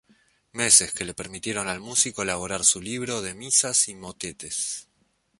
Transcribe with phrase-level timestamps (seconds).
[0.53, 4.87] Meses que le permitieron al músico elaborar su libro de misas y motetes.